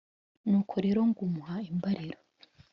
[0.49, 2.19] ni uko rero ngo umuha imbariro